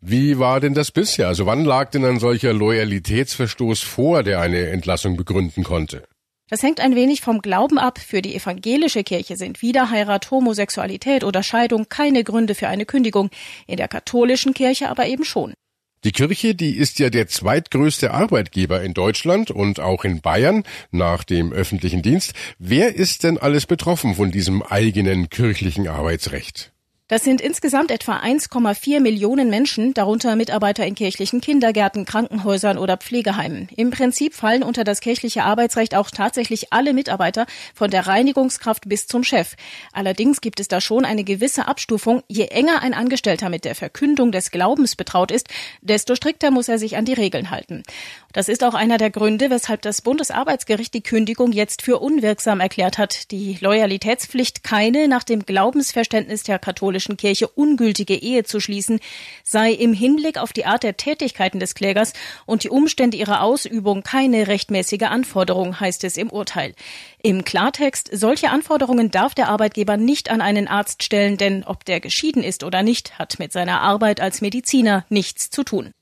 Wie 0.00 0.38
war 0.38 0.60
denn 0.60 0.72
das 0.72 0.90
bisher? 0.90 1.28
Also 1.28 1.44
wann 1.44 1.66
lag 1.66 1.90
denn 1.90 2.04
ein 2.06 2.18
solcher 2.18 2.54
Loyalitätsverstoß 2.54 3.80
vor, 3.80 4.22
der 4.22 4.40
eine 4.40 4.68
Entlassung 4.68 5.18
begründen 5.18 5.62
konnte? 5.62 6.04
Das 6.48 6.62
hängt 6.62 6.78
ein 6.78 6.94
wenig 6.94 7.22
vom 7.22 7.42
Glauben 7.42 7.76
ab. 7.76 7.98
Für 7.98 8.22
die 8.22 8.36
evangelische 8.36 9.02
Kirche 9.02 9.36
sind 9.36 9.62
Wiederheirat, 9.62 10.30
Homosexualität 10.30 11.24
oder 11.24 11.42
Scheidung 11.42 11.88
keine 11.88 12.22
Gründe 12.22 12.54
für 12.54 12.68
eine 12.68 12.86
Kündigung, 12.86 13.30
in 13.66 13.78
der 13.78 13.88
katholischen 13.88 14.54
Kirche 14.54 14.88
aber 14.88 15.06
eben 15.06 15.24
schon. 15.24 15.54
Die 16.04 16.12
Kirche, 16.12 16.54
die 16.54 16.76
ist 16.76 17.00
ja 17.00 17.10
der 17.10 17.26
zweitgrößte 17.26 18.12
Arbeitgeber 18.12 18.80
in 18.80 18.94
Deutschland 18.94 19.50
und 19.50 19.80
auch 19.80 20.04
in 20.04 20.20
Bayern 20.20 20.62
nach 20.92 21.24
dem 21.24 21.52
öffentlichen 21.52 22.02
Dienst. 22.02 22.32
Wer 22.60 22.94
ist 22.94 23.24
denn 23.24 23.38
alles 23.38 23.66
betroffen 23.66 24.14
von 24.14 24.30
diesem 24.30 24.62
eigenen 24.62 25.30
kirchlichen 25.30 25.88
Arbeitsrecht? 25.88 26.75
Das 27.08 27.22
sind 27.22 27.40
insgesamt 27.40 27.92
etwa 27.92 28.16
1,4 28.16 28.98
Millionen 28.98 29.48
Menschen, 29.48 29.94
darunter 29.94 30.34
Mitarbeiter 30.34 30.84
in 30.84 30.96
kirchlichen 30.96 31.40
Kindergärten, 31.40 32.04
Krankenhäusern 32.04 32.78
oder 32.78 32.96
Pflegeheimen. 32.96 33.68
Im 33.76 33.92
Prinzip 33.92 34.34
fallen 34.34 34.64
unter 34.64 34.82
das 34.82 34.98
kirchliche 34.98 35.44
Arbeitsrecht 35.44 35.94
auch 35.94 36.10
tatsächlich 36.10 36.72
alle 36.72 36.92
Mitarbeiter, 36.92 37.46
von 37.76 37.92
der 37.92 38.08
Reinigungskraft 38.08 38.88
bis 38.88 39.06
zum 39.06 39.22
Chef. 39.22 39.54
Allerdings 39.92 40.40
gibt 40.40 40.58
es 40.58 40.66
da 40.66 40.80
schon 40.80 41.04
eine 41.04 41.22
gewisse 41.22 41.68
Abstufung. 41.68 42.24
Je 42.26 42.46
enger 42.46 42.82
ein 42.82 42.92
Angestellter 42.92 43.50
mit 43.50 43.64
der 43.64 43.76
Verkündung 43.76 44.32
des 44.32 44.50
Glaubens 44.50 44.96
betraut 44.96 45.30
ist, 45.30 45.46
desto 45.82 46.16
strikter 46.16 46.50
muss 46.50 46.68
er 46.68 46.80
sich 46.80 46.96
an 46.96 47.04
die 47.04 47.12
Regeln 47.12 47.52
halten. 47.52 47.84
Das 48.32 48.48
ist 48.48 48.64
auch 48.64 48.74
einer 48.74 48.98
der 48.98 49.10
Gründe, 49.10 49.48
weshalb 49.48 49.80
das 49.82 50.02
Bundesarbeitsgericht 50.02 50.92
die 50.92 51.04
Kündigung 51.04 51.52
jetzt 51.52 51.82
für 51.82 52.00
unwirksam 52.00 52.58
erklärt 52.58 52.98
hat. 52.98 53.30
Die 53.30 53.58
Loyalitätspflicht, 53.60 54.64
keine 54.64 55.06
nach 55.06 55.22
dem 55.22 55.46
Glaubensverständnis 55.46 56.42
der 56.42 56.58
katholischen 56.58 56.95
Kirche 57.16 57.48
ungültige 57.48 58.14
Ehe 58.14 58.44
zu 58.44 58.60
schließen, 58.60 59.00
sei 59.44 59.72
im 59.72 59.92
Hinblick 59.92 60.38
auf 60.38 60.52
die 60.52 60.66
Art 60.66 60.82
der 60.82 60.96
Tätigkeiten 60.96 61.60
des 61.60 61.74
Klägers 61.74 62.12
und 62.46 62.64
die 62.64 62.70
Umstände 62.70 63.16
ihrer 63.16 63.42
Ausübung 63.42 64.02
keine 64.02 64.48
rechtmäßige 64.48 65.02
Anforderung, 65.02 65.80
heißt 65.80 66.04
es 66.04 66.16
im 66.16 66.30
Urteil. 66.30 66.74
Im 67.22 67.44
Klartext, 67.44 68.08
solche 68.12 68.50
Anforderungen 68.50 69.10
darf 69.10 69.34
der 69.34 69.48
Arbeitgeber 69.48 69.96
nicht 69.96 70.30
an 70.30 70.40
einen 70.40 70.68
Arzt 70.68 71.02
stellen, 71.02 71.36
denn 71.36 71.64
ob 71.64 71.84
der 71.84 72.00
geschieden 72.00 72.42
ist 72.42 72.64
oder 72.64 72.82
nicht, 72.82 73.18
hat 73.18 73.38
mit 73.38 73.52
seiner 73.52 73.80
Arbeit 73.80 74.20
als 74.20 74.40
Mediziner 74.40 75.04
nichts 75.08 75.50
zu 75.50 75.62
tun. 75.64 75.92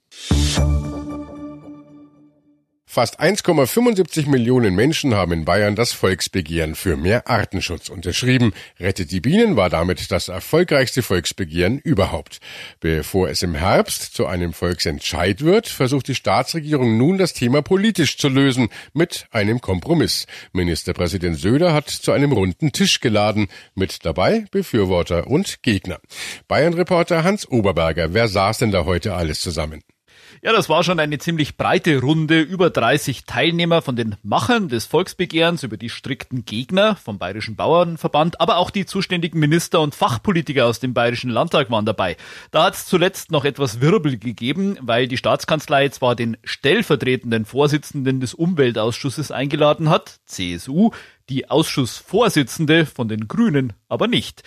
Fast 2.94 3.18
1,75 3.18 4.28
Millionen 4.28 4.76
Menschen 4.76 5.16
haben 5.16 5.32
in 5.32 5.44
Bayern 5.44 5.74
das 5.74 5.92
Volksbegehren 5.92 6.76
für 6.76 6.96
mehr 6.96 7.28
Artenschutz 7.28 7.88
unterschrieben. 7.88 8.52
Rettet 8.78 9.10
die 9.10 9.20
Bienen 9.20 9.56
war 9.56 9.68
damit 9.68 10.12
das 10.12 10.28
erfolgreichste 10.28 11.02
Volksbegehren 11.02 11.80
überhaupt. 11.80 12.38
Bevor 12.78 13.28
es 13.30 13.42
im 13.42 13.56
Herbst 13.56 14.14
zu 14.14 14.26
einem 14.26 14.52
Volksentscheid 14.52 15.40
wird, 15.40 15.66
versucht 15.66 16.06
die 16.06 16.14
Staatsregierung 16.14 16.96
nun 16.96 17.18
das 17.18 17.32
Thema 17.32 17.62
politisch 17.62 18.16
zu 18.16 18.28
lösen 18.28 18.68
mit 18.92 19.26
einem 19.32 19.60
Kompromiss. 19.60 20.28
Ministerpräsident 20.52 21.36
Söder 21.36 21.72
hat 21.72 21.90
zu 21.90 22.12
einem 22.12 22.30
runden 22.30 22.70
Tisch 22.70 23.00
geladen, 23.00 23.48
mit 23.74 24.04
dabei 24.04 24.44
Befürworter 24.52 25.26
und 25.26 25.64
Gegner. 25.64 25.98
Bayern-Reporter 26.46 27.24
Hans 27.24 27.44
Oberberger, 27.44 28.14
wer 28.14 28.28
saß 28.28 28.58
denn 28.58 28.70
da 28.70 28.84
heute 28.84 29.16
alles 29.16 29.40
zusammen? 29.40 29.82
Ja, 30.42 30.52
das 30.52 30.68
war 30.68 30.84
schon 30.84 31.00
eine 31.00 31.18
ziemlich 31.18 31.56
breite 31.56 32.00
Runde. 32.00 32.40
Über 32.40 32.70
30 32.70 33.24
Teilnehmer 33.24 33.82
von 33.82 33.96
den 33.96 34.16
Machern 34.22 34.68
des 34.68 34.86
Volksbegehrens 34.86 35.62
über 35.62 35.76
die 35.76 35.88
strikten 35.88 36.44
Gegner 36.44 36.96
vom 36.96 37.18
Bayerischen 37.18 37.56
Bauernverband, 37.56 38.40
aber 38.40 38.56
auch 38.56 38.70
die 38.70 38.86
zuständigen 38.86 39.38
Minister 39.38 39.80
und 39.80 39.94
Fachpolitiker 39.94 40.66
aus 40.66 40.80
dem 40.80 40.94
Bayerischen 40.94 41.30
Landtag 41.30 41.70
waren 41.70 41.86
dabei. 41.86 42.16
Da 42.50 42.64
hat 42.64 42.74
es 42.74 42.86
zuletzt 42.86 43.30
noch 43.30 43.44
etwas 43.44 43.80
Wirbel 43.80 44.18
gegeben, 44.18 44.76
weil 44.80 45.08
die 45.08 45.16
Staatskanzlei 45.16 45.88
zwar 45.88 46.14
den 46.16 46.36
stellvertretenden 46.44 47.44
Vorsitzenden 47.44 48.20
des 48.20 48.34
Umweltausschusses 48.34 49.30
eingeladen 49.30 49.88
hat, 49.88 50.20
CSU, 50.26 50.90
die 51.28 51.50
Ausschussvorsitzende 51.50 52.86
von 52.86 53.08
den 53.08 53.28
Grünen 53.28 53.72
aber 53.88 54.08
nicht. 54.08 54.42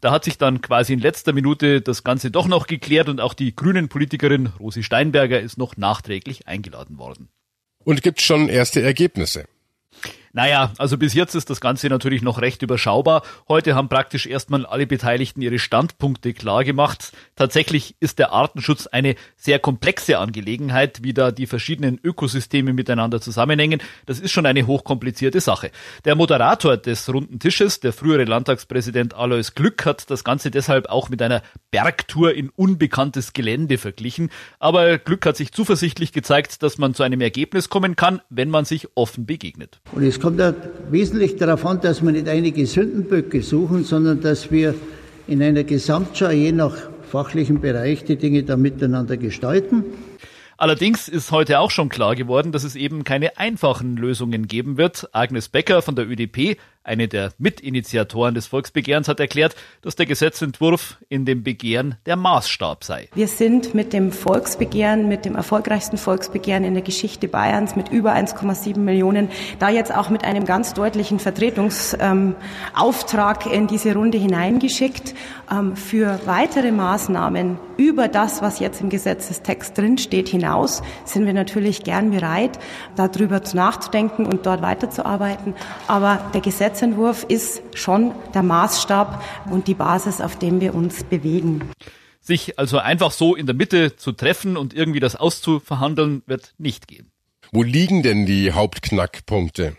Da 0.00 0.12
hat 0.12 0.24
sich 0.24 0.38
dann 0.38 0.60
quasi 0.62 0.94
in 0.94 1.00
letzter 1.00 1.32
Minute 1.32 1.80
das 1.82 2.04
Ganze 2.04 2.30
doch 2.30 2.48
noch 2.48 2.66
geklärt 2.66 3.08
und 3.08 3.20
auch 3.20 3.34
die 3.34 3.54
grünen 3.54 3.88
Politikerin 3.88 4.46
Rosi 4.58 4.82
Steinberger 4.82 5.40
ist 5.40 5.58
noch 5.58 5.76
nachträglich 5.76 6.48
eingeladen 6.48 6.98
worden. 6.98 7.28
Und 7.84 8.02
gibt 8.02 8.20
schon 8.20 8.48
erste 8.48 8.80
Ergebnisse? 8.82 9.44
Naja, 10.32 10.72
also 10.78 10.96
bis 10.96 11.12
jetzt 11.14 11.34
ist 11.34 11.50
das 11.50 11.60
Ganze 11.60 11.88
natürlich 11.88 12.22
noch 12.22 12.40
recht 12.40 12.62
überschaubar. 12.62 13.22
Heute 13.48 13.74
haben 13.74 13.88
praktisch 13.88 14.26
erstmal 14.26 14.64
alle 14.64 14.86
Beteiligten 14.86 15.42
ihre 15.42 15.58
Standpunkte 15.58 16.34
klar 16.34 16.62
gemacht. 16.62 17.12
Tatsächlich 17.34 17.96
ist 17.98 18.20
der 18.20 18.32
Artenschutz 18.32 18.86
eine 18.86 19.16
sehr 19.36 19.58
komplexe 19.58 20.18
Angelegenheit, 20.18 21.02
wie 21.02 21.14
da 21.14 21.32
die 21.32 21.48
verschiedenen 21.48 21.98
Ökosysteme 22.02 22.72
miteinander 22.72 23.20
zusammenhängen. 23.20 23.80
Das 24.06 24.20
ist 24.20 24.30
schon 24.30 24.46
eine 24.46 24.68
hochkomplizierte 24.68 25.40
Sache. 25.40 25.72
Der 26.04 26.14
Moderator 26.14 26.76
des 26.76 27.12
runden 27.12 27.40
Tisches, 27.40 27.80
der 27.80 27.92
frühere 27.92 28.24
Landtagspräsident 28.24 29.14
Alois 29.14 29.54
Glück, 29.56 29.84
hat 29.84 30.10
das 30.10 30.22
Ganze 30.22 30.52
deshalb 30.52 30.88
auch 30.88 31.08
mit 31.08 31.22
einer 31.22 31.42
Bergtour 31.72 32.34
in 32.34 32.50
unbekanntes 32.50 33.32
Gelände 33.32 33.78
verglichen. 33.78 34.30
Aber 34.60 34.98
Glück 34.98 35.26
hat 35.26 35.36
sich 35.36 35.50
zuversichtlich 35.50 36.12
gezeigt, 36.12 36.62
dass 36.62 36.78
man 36.78 36.94
zu 36.94 37.02
einem 37.02 37.20
Ergebnis 37.20 37.68
kommen 37.68 37.96
kann, 37.96 38.20
wenn 38.30 38.48
man 38.48 38.64
sich 38.64 38.86
offen 38.94 39.26
begegnet. 39.26 39.80
Und 39.90 40.04
kommt 40.20 40.38
ja 40.38 40.54
wesentlich 40.90 41.36
darauf 41.36 41.64
an, 41.66 41.80
dass 41.80 42.02
wir 42.02 42.12
nicht 42.12 42.28
einige 42.28 42.66
Sündenböcke 42.66 43.42
suchen, 43.42 43.84
sondern 43.84 44.20
dass 44.20 44.50
wir 44.50 44.74
in 45.26 45.42
einer 45.42 45.64
Gesamtschau 45.64 46.30
je 46.30 46.52
nach 46.52 46.76
fachlichen 47.10 47.60
Bereich 47.60 48.04
die 48.04 48.16
Dinge 48.16 48.42
da 48.42 48.56
miteinander 48.56 49.16
gestalten. 49.16 49.84
Allerdings 50.56 51.08
ist 51.08 51.32
heute 51.32 51.58
auch 51.58 51.70
schon 51.70 51.88
klar 51.88 52.14
geworden, 52.14 52.52
dass 52.52 52.64
es 52.64 52.76
eben 52.76 53.02
keine 53.02 53.38
einfachen 53.38 53.96
Lösungen 53.96 54.46
geben 54.46 54.76
wird. 54.76 55.08
Agnes 55.12 55.48
Becker 55.48 55.80
von 55.80 55.96
der 55.96 56.06
ÖDP 56.06 56.58
eine 56.82 57.08
der 57.08 57.32
Mitinitiatoren 57.38 58.34
des 58.34 58.46
Volksbegehrens 58.46 59.06
hat 59.06 59.20
erklärt, 59.20 59.54
dass 59.82 59.96
der 59.96 60.06
Gesetzentwurf 60.06 60.96
in 61.08 61.26
dem 61.26 61.42
Begehren 61.42 61.96
der 62.06 62.16
Maßstab 62.16 62.84
sei. 62.84 63.10
Wir 63.14 63.28
sind 63.28 63.74
mit 63.74 63.92
dem 63.92 64.12
Volksbegehren, 64.12 65.06
mit 65.06 65.26
dem 65.26 65.36
erfolgreichsten 65.36 65.98
Volksbegehren 65.98 66.64
in 66.64 66.72
der 66.72 66.82
Geschichte 66.82 67.28
Bayerns 67.28 67.76
mit 67.76 67.90
über 67.90 68.14
1,7 68.14 68.78
Millionen, 68.78 69.28
da 69.58 69.68
jetzt 69.68 69.94
auch 69.94 70.08
mit 70.08 70.24
einem 70.24 70.46
ganz 70.46 70.72
deutlichen 70.72 71.18
Vertretungsauftrag 71.18 73.52
in 73.52 73.66
diese 73.66 73.92
Runde 73.94 74.16
hineingeschickt. 74.16 75.14
Ähm, 75.50 75.76
für 75.76 76.18
weitere 76.24 76.72
Maßnahmen 76.72 77.58
über 77.76 78.08
das, 78.08 78.40
was 78.40 78.58
jetzt 78.58 78.80
im 78.80 78.88
Gesetzestext 78.90 79.76
drinsteht, 79.76 80.28
hinaus 80.28 80.82
sind 81.04 81.26
wir 81.26 81.32
natürlich 81.32 81.82
gern 81.82 82.10
bereit, 82.10 82.58
darüber 82.94 83.40
nachzudenken 83.52 84.26
und 84.26 84.46
dort 84.46 84.62
weiterzuarbeiten. 84.62 85.54
Aber 85.88 86.30
der 86.34 86.40
Gesetz 86.40 86.69
Gesetzentwurf 86.70 87.24
ist 87.24 87.62
schon 87.74 88.12
der 88.32 88.44
Maßstab 88.44 89.24
und 89.50 89.66
die 89.66 89.74
Basis, 89.74 90.20
auf 90.20 90.38
dem 90.38 90.60
wir 90.60 90.72
uns 90.72 91.02
bewegen. 91.02 91.68
Sich 92.20 92.60
also 92.60 92.78
einfach 92.78 93.10
so 93.10 93.34
in 93.34 93.46
der 93.46 93.56
Mitte 93.56 93.96
zu 93.96 94.12
treffen 94.12 94.56
und 94.56 94.72
irgendwie 94.72 95.00
das 95.00 95.16
auszuverhandeln, 95.16 96.22
wird 96.26 96.54
nicht 96.58 96.86
gehen. 96.86 97.10
Wo 97.50 97.64
liegen 97.64 98.04
denn 98.04 98.24
die 98.24 98.52
Hauptknackpunkte? 98.52 99.76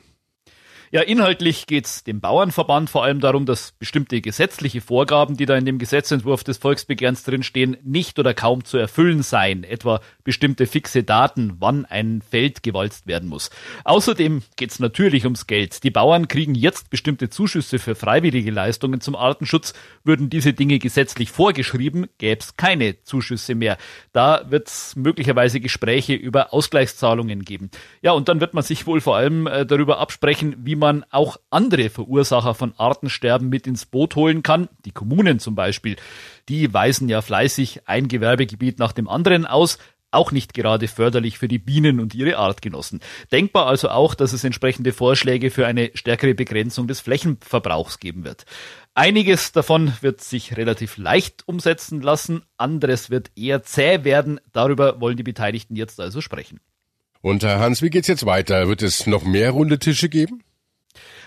Ja, 0.94 1.00
inhaltlich 1.00 1.68
geht's 1.68 2.04
dem 2.04 2.20
Bauernverband 2.20 2.90
vor 2.90 3.06
allem 3.06 3.22
darum, 3.22 3.46
dass 3.46 3.72
bestimmte 3.72 4.20
gesetzliche 4.20 4.82
Vorgaben, 4.82 5.38
die 5.38 5.46
da 5.46 5.56
in 5.56 5.64
dem 5.64 5.78
Gesetzentwurf 5.78 6.44
des 6.44 6.58
Volksbegehrens 6.58 7.24
drinstehen, 7.24 7.78
nicht 7.82 8.20
oder 8.20 8.34
kaum 8.34 8.66
zu 8.66 8.78
erfüllen 8.78 9.24
seien, 9.24 9.64
etwa 9.64 10.02
bestimmte 10.26 10.68
fixe 10.68 11.04
Daten, 11.04 11.54
wann 11.60 11.86
ein 11.86 12.22
Feld 12.22 12.62
gewalzt 12.62 13.08
werden 13.08 13.30
muss. 13.30 13.52
Außerdem 13.86 14.42
geht's 14.58 14.80
natürlich 14.80 15.24
ums 15.24 15.48
Geld. 15.48 15.86
Die 15.86 15.92
Bauern 15.92 16.28
kriegen 16.28 16.56
jetzt 16.56 16.90
bestimmte 16.90 17.30
Zuschüsse 17.30 17.80
für 17.80 17.96
freiwillige 17.96 18.52
Leistungen 18.52 19.00
zum 19.00 19.16
Artenschutz. 19.16 19.74
Würden 20.04 20.30
diese 20.30 20.52
Dinge 20.52 20.78
gesetzlich 20.78 21.32
vorgeschrieben, 21.32 22.08
gäb's 22.18 22.58
keine 22.58 23.02
Zuschüsse 23.04 23.56
mehr. 23.56 23.78
Da 24.12 24.44
wird's 24.50 24.98
möglicherweise 24.98 25.62
Gespräche 25.62 26.16
über 26.16 26.54
Ausgleichszahlungen 26.54 27.46
geben. 27.46 27.72
Ja, 28.02 28.12
und 28.12 28.28
dann 28.28 28.42
wird 28.42 28.54
man 28.54 28.66
sich 28.66 28.86
wohl 28.88 29.00
vor 29.00 29.16
allem 29.16 29.48
äh, 29.48 29.66
darüber 29.66 30.00
absprechen, 30.00 30.58
wie 30.60 30.81
man 30.82 31.06
auch 31.10 31.38
andere 31.50 31.90
Verursacher 31.90 32.54
von 32.54 32.74
Artensterben 32.78 33.48
mit 33.48 33.66
ins 33.66 33.86
Boot 33.86 34.18
holen 34.18 34.44
kann. 34.44 34.68
Die 34.84 34.92
Kommunen 34.92 35.40
zum 35.40 35.56
Beispiel, 35.56 35.96
die 36.50 36.74
weisen 36.74 37.08
ja 37.08 37.22
fleißig 37.22 37.88
ein 37.88 38.10
Gewerbegebiet 38.10 38.80
nach 38.80 38.92
dem 38.92 39.08
anderen 39.08 39.46
aus 39.46 39.78
auch 40.12 40.32
nicht 40.32 40.54
gerade 40.54 40.88
förderlich 40.88 41.38
für 41.38 41.48
die 41.48 41.58
Bienen 41.58 42.00
und 42.00 42.14
ihre 42.14 42.38
Artgenossen. 42.38 43.00
Denkbar 43.32 43.66
also 43.66 43.90
auch, 43.90 44.14
dass 44.14 44.34
es 44.34 44.44
entsprechende 44.44 44.92
Vorschläge 44.92 45.50
für 45.50 45.66
eine 45.66 45.92
stärkere 45.94 46.34
Begrenzung 46.34 46.88
des 46.88 47.00
Flächenverbrauchs 47.00 48.00
geben 48.00 48.24
wird. 48.24 48.46
Einiges 48.94 49.54
davon 49.54 49.94
wird 50.02 50.22
sich 50.22 50.58
relativ 50.58 50.98
leicht 50.98 51.48
umsetzen 51.48 52.02
lassen, 52.02 52.44
anderes 52.58 53.10
wird 53.10 53.32
eher 53.38 53.64
zäh 53.64 54.04
werden. 54.04 54.42
Darüber 54.52 55.00
wollen 55.00 55.16
die 55.16 55.24
Beteiligten 55.24 55.78
jetzt 55.78 56.00
also 56.02 56.20
sprechen. 56.20 56.60
Und 57.22 57.44
Herr 57.44 57.60
Hans, 57.60 57.82
wie 57.82 57.90
geht's 57.90 58.08
jetzt 58.08 58.26
weiter? 58.26 58.68
Wird 58.68 58.82
es 58.82 59.08
noch 59.08 59.24
mehr 59.24 59.52
runde 59.52 59.80
Tische 59.80 60.10
geben? 60.10 60.44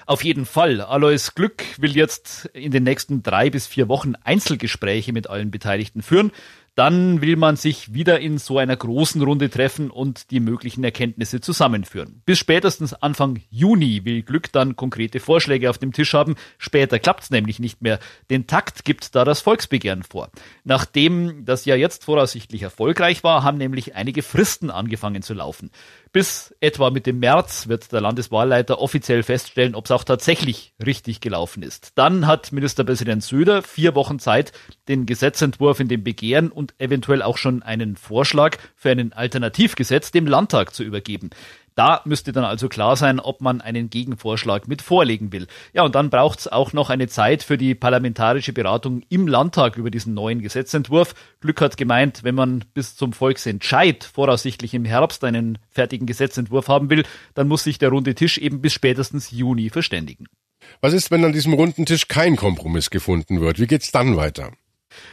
Auf 0.06 0.22
jeden 0.22 0.44
Fall. 0.44 0.80
Alois 0.80 1.30
Glück 1.34 1.64
will 1.78 1.96
jetzt 1.96 2.46
in 2.52 2.72
den 2.72 2.84
nächsten 2.84 3.22
drei 3.22 3.48
bis 3.48 3.66
vier 3.66 3.88
Wochen 3.88 4.14
Einzelgespräche 4.22 5.12
mit 5.12 5.30
allen 5.30 5.50
Beteiligten 5.50 6.02
führen. 6.02 6.30
Dann 6.74 7.20
will 7.20 7.36
man 7.36 7.54
sich 7.54 7.94
wieder 7.94 8.18
in 8.18 8.38
so 8.38 8.58
einer 8.58 8.76
großen 8.76 9.22
Runde 9.22 9.48
treffen 9.48 9.90
und 9.90 10.32
die 10.32 10.40
möglichen 10.40 10.82
Erkenntnisse 10.82 11.40
zusammenführen. 11.40 12.20
Bis 12.26 12.40
spätestens 12.40 12.92
Anfang 12.94 13.40
Juni 13.48 14.04
will 14.04 14.22
Glück 14.22 14.50
dann 14.50 14.74
konkrete 14.74 15.20
Vorschläge 15.20 15.70
auf 15.70 15.78
dem 15.78 15.92
Tisch 15.92 16.14
haben. 16.14 16.34
Später 16.58 16.98
klappt's 16.98 17.30
nämlich 17.30 17.60
nicht 17.60 17.80
mehr. 17.80 18.00
Den 18.28 18.48
Takt 18.48 18.84
gibt 18.84 19.14
da 19.14 19.24
das 19.24 19.40
Volksbegehren 19.40 20.02
vor. 20.02 20.30
Nachdem 20.64 21.44
das 21.44 21.64
ja 21.64 21.76
jetzt 21.76 22.04
voraussichtlich 22.04 22.62
erfolgreich 22.62 23.22
war, 23.22 23.44
haben 23.44 23.58
nämlich 23.58 23.94
einige 23.94 24.24
Fristen 24.24 24.70
angefangen 24.70 25.22
zu 25.22 25.34
laufen. 25.34 25.70
Bis 26.14 26.54
etwa 26.60 26.90
mit 26.90 27.06
dem 27.06 27.18
März 27.18 27.66
wird 27.66 27.90
der 27.90 28.00
Landeswahlleiter 28.00 28.78
offiziell 28.78 29.24
feststellen, 29.24 29.74
ob 29.74 29.86
es 29.86 29.90
auch 29.90 30.04
tatsächlich 30.04 30.72
richtig 30.86 31.20
gelaufen 31.20 31.64
ist. 31.64 31.90
Dann 31.96 32.28
hat 32.28 32.52
Ministerpräsident 32.52 33.24
Söder 33.24 33.62
vier 33.62 33.96
Wochen 33.96 34.20
Zeit, 34.20 34.52
den 34.86 35.06
Gesetzentwurf 35.06 35.80
in 35.80 35.88
dem 35.88 36.04
Begehren 36.04 36.52
und 36.52 36.72
eventuell 36.78 37.20
auch 37.20 37.36
schon 37.36 37.64
einen 37.64 37.96
Vorschlag 37.96 38.58
für 38.76 38.90
einen 38.90 39.12
Alternativgesetz 39.12 40.12
dem 40.12 40.28
Landtag 40.28 40.72
zu 40.72 40.84
übergeben. 40.84 41.30
Da 41.74 42.02
müsste 42.04 42.32
dann 42.32 42.44
also 42.44 42.68
klar 42.68 42.96
sein, 42.96 43.18
ob 43.18 43.40
man 43.40 43.60
einen 43.60 43.90
Gegenvorschlag 43.90 44.68
mit 44.68 44.80
vorlegen 44.80 45.32
will. 45.32 45.48
Ja, 45.72 45.82
und 45.82 45.94
dann 45.96 46.08
braucht 46.08 46.38
es 46.38 46.48
auch 46.48 46.72
noch 46.72 46.88
eine 46.88 47.08
Zeit 47.08 47.42
für 47.42 47.58
die 47.58 47.74
parlamentarische 47.74 48.52
Beratung 48.52 49.02
im 49.08 49.26
Landtag 49.26 49.76
über 49.76 49.90
diesen 49.90 50.14
neuen 50.14 50.40
Gesetzentwurf. 50.40 51.14
Glück 51.40 51.60
hat 51.60 51.76
gemeint, 51.76 52.22
wenn 52.22 52.36
man 52.36 52.64
bis 52.74 52.94
zum 52.94 53.12
Volksentscheid 53.12 54.04
voraussichtlich 54.04 54.72
im 54.74 54.84
Herbst 54.84 55.24
einen 55.24 55.58
fertigen 55.68 56.06
Gesetzentwurf 56.06 56.68
haben 56.68 56.90
will, 56.90 57.04
dann 57.34 57.48
muss 57.48 57.64
sich 57.64 57.78
der 57.78 57.88
runde 57.88 58.14
Tisch 58.14 58.38
eben 58.38 58.60
bis 58.60 58.72
spätestens 58.72 59.32
Juni 59.32 59.68
verständigen. 59.70 60.26
Was 60.80 60.92
ist, 60.92 61.10
wenn 61.10 61.24
an 61.24 61.32
diesem 61.32 61.54
runden 61.54 61.86
Tisch 61.86 62.08
kein 62.08 62.36
Kompromiss 62.36 62.90
gefunden 62.90 63.40
wird? 63.40 63.58
Wie 63.58 63.66
geht's 63.66 63.90
dann 63.90 64.16
weiter? 64.16 64.52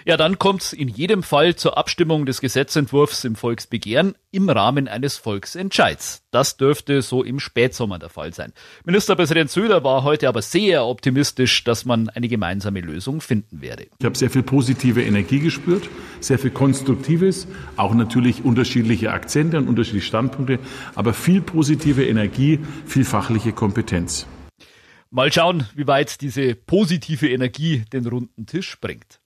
Ja, 0.06 0.18
dann 0.18 0.40
kommt 0.40 0.62
es 0.64 0.74
in 0.74 0.88
jedem 0.88 1.24
Fall 1.24 1.56
zur 1.56 1.78
Abstimmung 1.78 2.26
des 2.26 2.42
Gesetzentwurfs 2.42 3.24
im 3.24 3.36
Volksbegehren 3.36 4.16
im 4.32 4.50
Rahmen 4.50 4.88
eines 4.88 5.18
Volksentscheids. 5.18 6.24
Das 6.32 6.58
dürfte 6.58 7.02
so 7.02 7.24
im 7.24 7.40
Spätsommer 7.40 8.00
der 8.00 8.10
Fall 8.10 8.34
sein. 8.34 8.54
Ministerpräsident 8.86 9.50
Söder 9.52 9.84
war 9.84 10.04
heute 10.04 10.28
aber 10.28 10.42
sehr 10.42 10.86
optimistisch, 10.86 11.64
dass 11.64 11.86
man 11.86 12.10
eine 12.10 12.28
gemeinsame 12.28 12.82
Lösung 12.82 13.22
finden 13.22 13.62
werde. 13.62 13.88
Ich 14.00 14.06
habe 14.06 14.18
sehr 14.18 14.30
viel 14.30 14.44
positive 14.44 15.04
Energie 15.04 15.40
gespürt, 15.40 15.90
sehr 16.20 16.40
viel 16.40 16.52
Konstruktives, 16.52 17.48
auch 17.78 17.94
natürlich 17.94 18.44
unterschiedliche 18.44 19.12
Akzente 19.12 19.58
und 19.58 19.68
unterschiedliche 19.68 20.08
Standpunkte, 20.08 20.60
aber 20.96 21.14
viel 21.14 21.42
positive 21.42 22.06
Energie, 22.06 22.60
viel 22.86 23.06
fachliche 23.06 23.52
Kompetenz. 23.52 24.26
Mal 25.14 25.32
schauen, 25.34 25.66
wie 25.76 25.88
weit 25.88 26.22
diese 26.22 26.56
positive 26.56 27.30
Energie 27.30 27.84
den 27.92 28.08
runden 28.08 28.46
Tisch 28.46 28.80
bringt. 28.80 29.21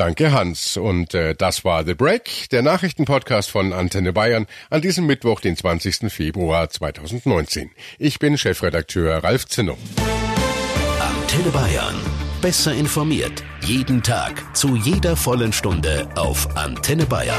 Danke, 0.00 0.32
Hans. 0.32 0.78
Und 0.78 1.12
äh, 1.12 1.34
das 1.34 1.62
war 1.62 1.84
The 1.84 1.92
Break, 1.92 2.48
der 2.52 2.62
Nachrichtenpodcast 2.62 3.50
von 3.50 3.74
Antenne 3.74 4.14
Bayern 4.14 4.46
an 4.70 4.80
diesem 4.80 5.04
Mittwoch, 5.04 5.40
den 5.40 5.58
20. 5.58 6.10
Februar 6.10 6.70
2019. 6.70 7.70
Ich 7.98 8.18
bin 8.18 8.38
Chefredakteur 8.38 9.22
Ralf 9.22 9.44
Zinno. 9.44 9.76
Antenne 10.98 11.50
Bayern. 11.50 11.96
Besser 12.40 12.72
informiert. 12.72 13.44
Jeden 13.60 14.02
Tag. 14.02 14.56
Zu 14.56 14.74
jeder 14.74 15.16
vollen 15.16 15.52
Stunde 15.52 16.08
auf 16.14 16.56
Antenne 16.56 17.04
Bayern. 17.04 17.36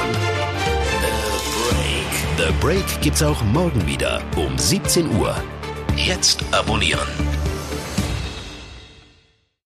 The 1.02 1.66
Break. 1.74 2.48
The 2.48 2.54
Break 2.62 3.02
gibt's 3.02 3.24
auch 3.24 3.42
morgen 3.46 3.88
wieder 3.88 4.22
um 4.36 4.56
17 4.56 5.10
Uhr. 5.16 5.36
Jetzt 5.96 6.44
abonnieren. 6.52 7.31